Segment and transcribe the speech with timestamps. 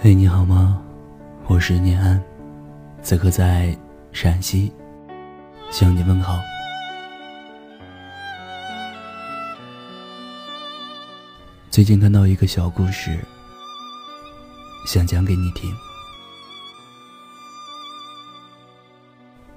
[0.00, 0.80] 嘿，你好吗？
[1.48, 2.22] 我是念安，
[3.02, 3.76] 此刻在
[4.12, 4.72] 陕西，
[5.72, 6.38] 向你问好。
[11.68, 13.18] 最近看到一个小故事，
[14.86, 15.68] 想讲给你听。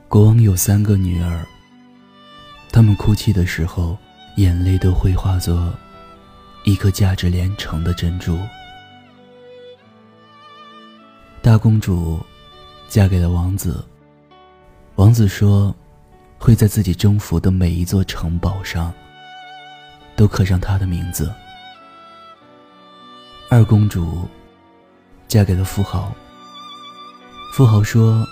[0.08, 1.46] 国王有三个女儿，
[2.72, 3.96] 她们哭泣的时候，
[4.38, 5.72] 眼泪都会化作
[6.64, 8.40] 一颗价值连城的珍珠。
[11.52, 12.18] 大公主
[12.88, 13.86] 嫁给了王子。
[14.96, 15.76] 王子说，
[16.40, 18.94] 会在自己征服的每一座城堡上
[20.16, 21.30] 都刻上他的名字。
[23.50, 24.26] 二公主
[25.28, 26.16] 嫁给了富豪。
[27.54, 28.26] 富豪说，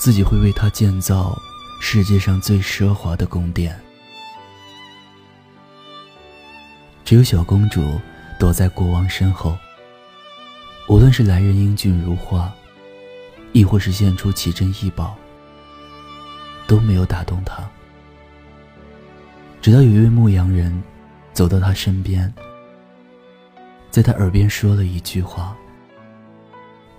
[0.00, 1.40] 自己会为他建造
[1.80, 3.80] 世界上最奢华的宫殿。
[7.04, 8.00] 只有小公主
[8.40, 9.56] 躲在国王身后。
[10.88, 12.54] 无论是来人英俊如花，
[13.56, 15.16] 亦或是献出奇珍异宝，
[16.66, 17.66] 都没有打动他。
[19.62, 20.82] 直到有一位牧羊人
[21.32, 22.30] 走到他身边，
[23.90, 25.56] 在他耳边说了一句话，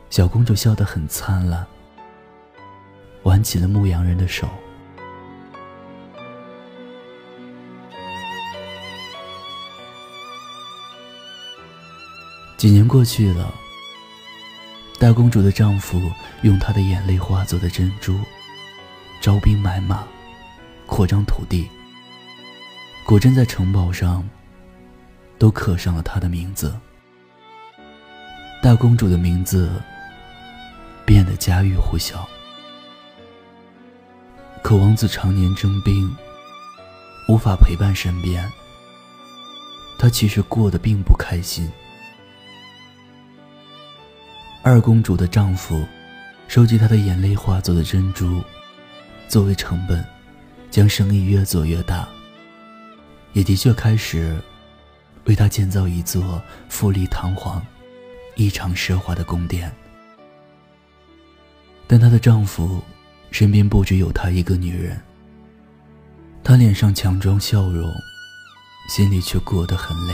[0.10, 1.64] 小公主笑得很灿烂，
[3.22, 4.50] 挽起了牧羊人的手。
[12.58, 13.54] 几年过去了。
[15.00, 18.20] 大公主的丈夫用她的眼泪化作的珍珠，
[19.22, 20.04] 招兵买马，
[20.88, 21.70] 扩张土地。
[23.06, 24.28] 果真在城堡上
[25.38, 26.76] 都刻上了她的名字。
[28.60, 29.72] 大公主的名字
[31.06, 32.28] 变得家喻户晓。
[34.64, 36.12] 可王子常年征兵，
[37.30, 38.52] 无法陪伴身边，
[40.00, 41.72] 他其实过得并不开心。
[44.70, 45.88] 二公主的丈夫
[46.50, 48.44] 收集她的眼泪化作的珍珠，
[49.30, 50.06] 作为成本，
[50.70, 52.06] 将生意越做越大。
[53.32, 54.38] 也的确开始
[55.24, 57.66] 为她建造一座富丽堂皇、
[58.36, 59.74] 异常奢华的宫殿。
[61.88, 62.84] 但她的丈夫
[63.32, 65.02] 身边不只有她一个女人，
[66.44, 67.90] 她脸上强装笑容，
[68.90, 70.14] 心里却过得很累。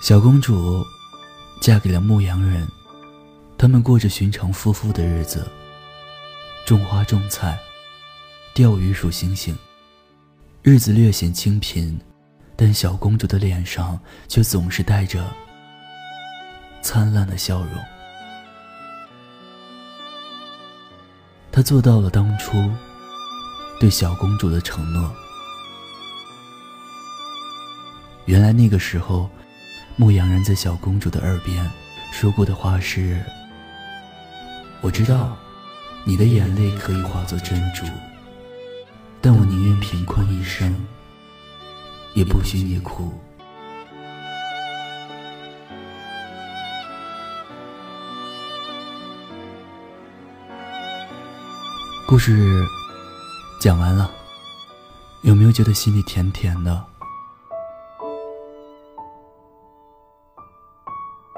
[0.00, 0.86] 小公主。
[1.60, 2.66] 嫁给了牧羊人，
[3.58, 5.44] 他们过着寻常夫妇的日子，
[6.64, 7.58] 种花种菜，
[8.54, 9.56] 钓鱼数星星，
[10.62, 11.98] 日子略显清贫，
[12.54, 15.28] 但小公主的脸上却总是带着
[16.82, 17.72] 灿烂的笑容。
[21.50, 22.70] 她做到了当初
[23.80, 25.10] 对小公主的承诺。
[28.26, 29.28] 原来那个时候。
[29.98, 31.70] 牧羊人在小公主的耳边
[32.12, 33.24] 说过的话是
[34.82, 35.34] ：“我知道，
[36.04, 37.86] 你的眼泪可以化作珍珠，
[39.22, 40.76] 但我宁愿贫困一生，
[42.12, 43.10] 也不许你哭。”
[52.06, 52.62] 故事
[53.58, 54.10] 讲完了，
[55.22, 56.84] 有没有觉得心里甜甜的？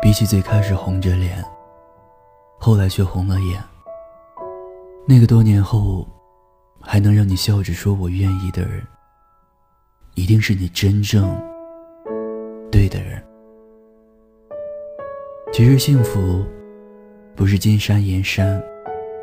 [0.08, 1.44] 比起最开始红着脸，
[2.58, 3.62] 后来却红了眼，
[5.06, 6.08] 那个多年后
[6.80, 8.82] 还能让你笑着说我愿意的人，
[10.14, 11.38] 一定是你真正
[12.72, 13.22] 对的人。
[15.52, 16.42] 其实幸福
[17.36, 18.58] 不是金山银山，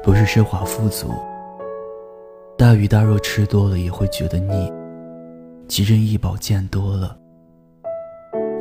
[0.04, 1.10] 不是奢华富足，
[2.56, 4.72] 大鱼大肉吃多了也会觉得腻，
[5.68, 7.18] 奇珍异宝见多了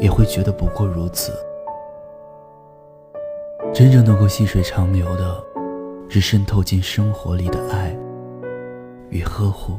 [0.01, 1.31] 也会觉得不过如此。
[3.75, 5.45] 真正能够细水长流的，
[6.09, 7.93] 是渗透进生活里的爱
[9.11, 9.77] 与呵护。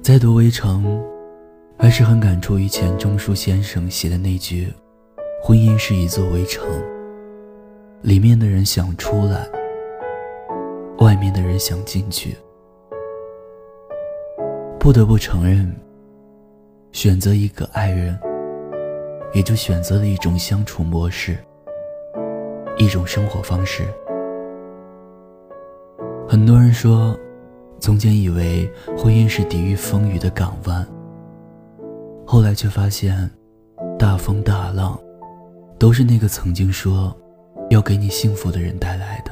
[0.00, 0.86] 在读《围城》，
[1.78, 4.72] 还是很感触于钱钟书先生写的那句
[5.44, 6.66] ：“婚姻是一座围城，
[8.00, 9.46] 里面的人想出来，
[11.00, 12.34] 外面的人想进去。”
[14.80, 15.70] 不得不承认，
[16.90, 18.18] 选择一个爱人。
[19.34, 21.38] 也就选择了一种相处模式，
[22.78, 23.84] 一种生活方式。
[26.28, 27.18] 很多人说，
[27.78, 30.86] 从前以为婚姻是抵御风雨的港湾，
[32.26, 33.30] 后来却发现，
[33.98, 34.98] 大风大浪，
[35.78, 37.14] 都是那个曾经说
[37.70, 39.30] 要给你幸福的人带来的。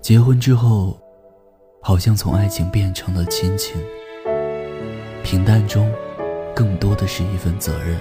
[0.00, 0.98] 结婚之后，
[1.82, 3.80] 好像从爱情变成了亲情，
[5.22, 5.90] 平淡中。
[6.54, 7.98] 更多的是一份责任。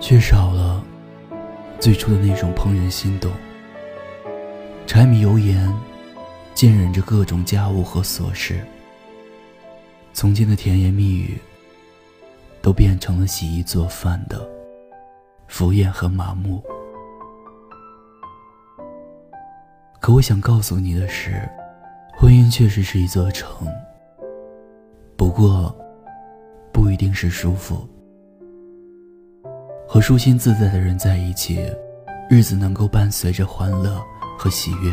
[0.00, 0.82] 缺少了
[1.78, 3.30] 最初的那种怦然心动。
[4.86, 5.72] 柴米油盐，
[6.54, 8.60] 浸染着各种家务和琐事。
[10.12, 11.38] 从前的甜言蜜语，
[12.60, 14.48] 都变成了洗衣做饭的
[15.46, 16.62] 敷衍和麻木。
[20.00, 21.48] 可我想告诉你的是，
[22.16, 23.68] 婚姻确实是一座城，
[25.16, 25.74] 不过
[27.00, 27.88] 定是舒服。
[29.88, 31.58] 和舒心自在的人在一起，
[32.28, 33.98] 日子能够伴随着欢乐
[34.38, 34.92] 和喜悦，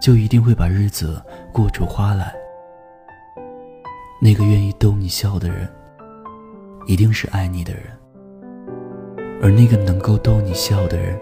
[0.00, 1.22] 就一定会把日子
[1.52, 2.34] 过出花来。
[4.22, 5.68] 那个愿意逗你笑的人，
[6.86, 7.82] 一定是爱你的人；
[9.42, 11.14] 而那个能够逗你笑的人，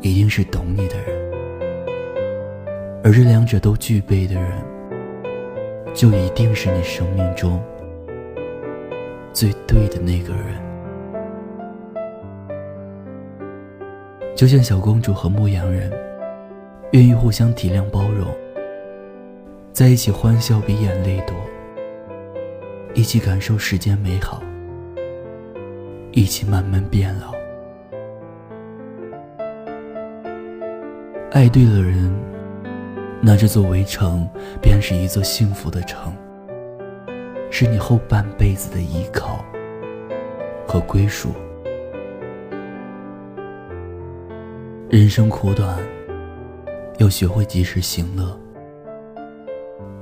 [0.00, 1.30] 一定是懂你的人。
[3.04, 4.50] 而这两者都具备的人，
[5.94, 7.62] 就一定是你生命中。
[9.32, 10.60] 最对的那个人，
[14.36, 15.90] 就像小公主和牧羊人，
[16.92, 18.26] 愿意互相体谅包容，
[19.72, 21.34] 在一起欢笑比眼泪多，
[22.92, 24.42] 一起感受世间美好，
[26.10, 27.32] 一起慢慢变老。
[31.30, 32.14] 爱对了人，
[33.24, 34.28] 那这座围城
[34.60, 36.12] 便是一座幸福的城。
[37.54, 39.44] 是你后半辈子的依靠
[40.66, 41.32] 和归属。
[44.88, 45.78] 人生苦短，
[46.98, 48.36] 要学会及时行乐。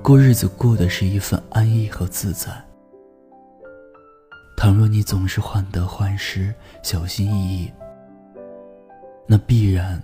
[0.00, 2.50] 过日子过的是一份安逸和自在。
[4.56, 7.72] 倘若你总是患得患失、小心翼翼，
[9.26, 10.00] 那必然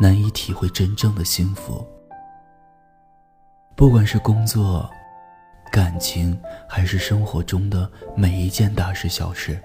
[0.00, 1.86] 难以体会真正的幸福。
[3.76, 4.88] 不管是工作，
[5.70, 9.60] 感情还是生活中的每一件大事小事，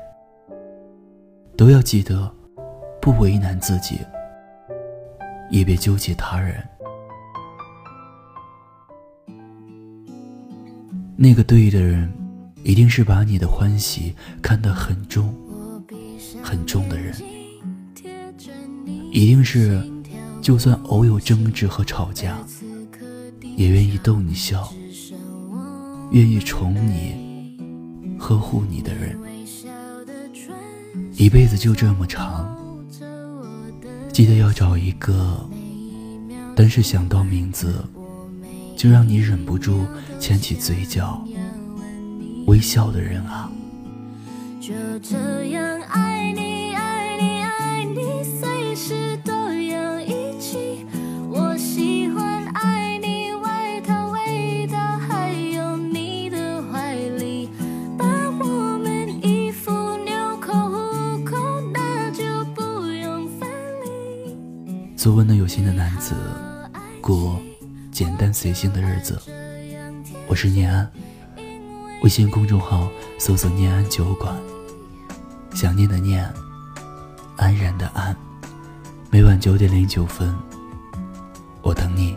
[1.57, 2.29] 都要记得，
[3.01, 3.99] 不为难自己，
[5.49, 6.61] 也别纠结他人。
[11.17, 12.11] 那个对的人，
[12.63, 15.33] 一定是把你的欢喜看得很重、
[16.43, 17.15] 很重的人，
[19.13, 19.81] 一定是，
[20.45, 22.37] 就算偶有争执和吵架，
[23.57, 24.71] 也愿意逗你笑。
[26.11, 27.57] 愿意宠你、
[28.19, 29.17] 呵护你的人，
[31.15, 32.55] 一辈子就这么长。
[34.13, 35.49] 记得要找一个，
[36.55, 37.83] 但是想到名字，
[38.77, 39.83] 就让你忍不住
[40.19, 41.25] 牵起嘴角
[42.45, 43.49] 微笑的人啊。
[44.61, 46.54] 就这样爱你。
[65.05, 66.15] 做温暖有心的男子，
[66.99, 67.39] 过
[67.91, 69.21] 简单随性的日子。
[70.25, 70.91] 我是念安，
[72.01, 74.35] 微信公众号搜索“念安酒馆”，
[75.53, 76.27] 想念的念，
[77.35, 78.17] 安然的安。
[79.11, 80.35] 每晚九点零九分，
[81.61, 82.15] 我等你。